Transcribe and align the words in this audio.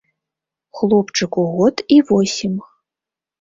Хлопчыку 0.79 1.43
год 1.59 1.85
і 1.97 2.01
восем. 2.09 2.57